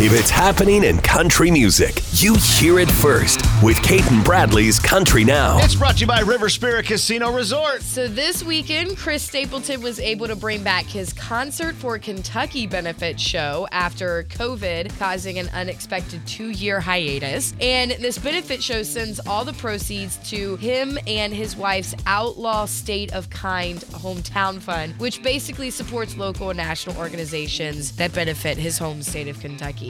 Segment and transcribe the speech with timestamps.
[0.00, 5.22] if it's happening in country music, you hear it first with Cait and Bradley's Country
[5.22, 5.58] Now.
[5.62, 7.80] It's brought to you by River Spirit Casino Resort.
[7.80, 13.20] So this weekend, Chris Stapleton was able to bring back his Concert for Kentucky benefit
[13.20, 17.54] show after COVID causing an unexpected two-year hiatus.
[17.60, 23.12] And this benefit show sends all the proceeds to him and his wife's Outlaw State
[23.14, 29.00] of Kind Hometown Fund, which basically supports local and national organizations that benefit his home
[29.00, 29.83] state of Kentucky.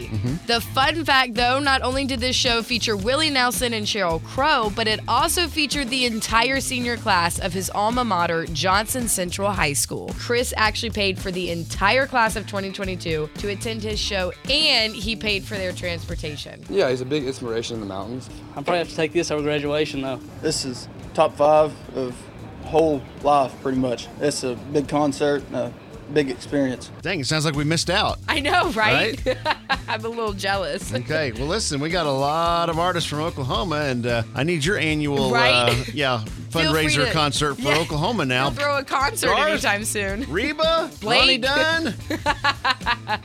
[0.46, 4.72] The fun fact, though, not only did this show feature Willie Nelson and Sheryl Crow,
[4.74, 9.72] but it also featured the entire senior class of his alma mater, Johnson Central High
[9.72, 10.14] School.
[10.18, 15.16] Chris actually paid for the entire class of 2022 to attend his show, and he
[15.16, 16.64] paid for their transportation.
[16.68, 18.28] Yeah, he's a big inspiration in the mountains.
[18.48, 20.20] I'll probably have to take this over graduation though.
[20.42, 22.16] This is top five of
[22.64, 24.08] whole life, pretty much.
[24.20, 25.72] It's a big concert, and a
[26.14, 26.90] big experience.
[27.02, 28.18] Dang, it sounds like we missed out.
[28.28, 29.20] I know, right?
[29.88, 30.94] I'm a little jealous.
[30.94, 34.64] Okay, well, listen, we got a lot of artists from Oklahoma, and uh, I need
[34.64, 37.78] your annual, uh, yeah, fundraiser to- concert for Yeah.
[37.78, 38.44] Oklahoma now.
[38.48, 39.48] We'll throw a concert Garth?
[39.50, 40.22] anytime soon.
[40.30, 41.20] Reba, Blake.
[41.20, 41.94] Lonnie Dunn.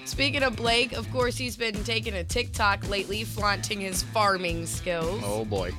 [0.06, 5.22] Speaking of Blake, of course, he's been taking a TikTok lately, flaunting his farming skills.
[5.24, 5.72] Oh boy.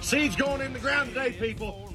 [0.00, 1.93] Seeds going in the ground today, people.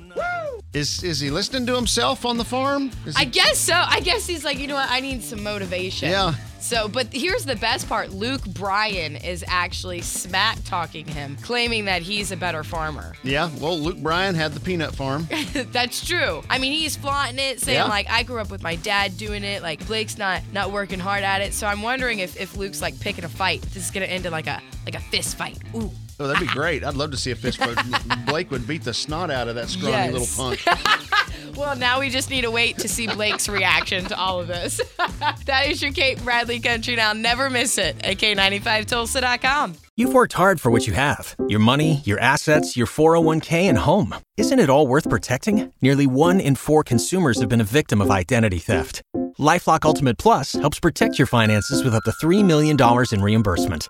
[0.74, 2.92] Is is he listening to himself on the farm?
[3.06, 3.74] Is I he- guess so.
[3.74, 4.90] I guess he's like, you know what?
[4.90, 6.10] I need some motivation.
[6.10, 6.34] Yeah.
[6.60, 12.02] So, but here's the best part Luke Bryan is actually smack talking him, claiming that
[12.02, 13.14] he's a better farmer.
[13.24, 13.50] yeah.
[13.62, 15.28] Well, Luke Bryan had the peanut farm.
[15.72, 16.44] That's true.
[16.50, 17.86] I mean, he's flaunting it, saying Yeah.
[17.86, 21.24] like, "I grew up with my dad doing it." Like Blake's not not working hard
[21.24, 21.54] at it.
[21.54, 23.62] So I'm wondering if, if Luke's like picking a fight.
[23.62, 25.58] This is gonna end in like a like a fist fight.
[25.76, 25.90] Ooh.
[26.20, 26.84] Oh, that'd be great.
[26.84, 27.78] I'd love to see a fist fight.
[28.26, 30.14] Blake would beat the snot out of that scrawny Yes.
[30.14, 30.62] little punk.
[31.56, 34.80] Well, now we just need to wait to see Blake's reaction to all of this.
[35.46, 37.12] that is your Cait Bradley Country Now.
[37.12, 39.76] Never miss it at K95Tulsa.com.
[39.98, 44.16] You've worked hard for what you have your money, your assets, your 401k, and home.
[44.38, 45.74] Isn't it all worth protecting?
[45.82, 49.02] Nearly one in four consumers have been a victim of identity theft.
[49.38, 52.78] Lifelock Ultimate Plus helps protect your finances with up to $3 million
[53.12, 53.90] in reimbursement.